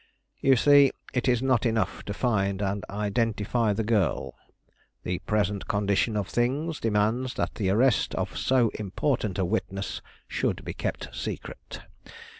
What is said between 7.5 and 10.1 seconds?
the arrest of so important a witness